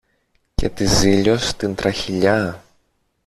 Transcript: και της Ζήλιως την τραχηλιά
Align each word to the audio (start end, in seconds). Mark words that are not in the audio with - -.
και 0.55 0.69
της 0.69 0.89
Ζήλιως 0.99 1.53
την 1.55 1.75
τραχηλιά 1.75 2.63